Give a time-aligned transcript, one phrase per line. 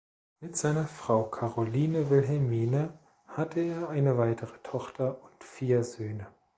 [0.39, 6.25] Mit seiner Frau Caroline Wilhelmine hatte er eine weitere Tochter und vier Söhne.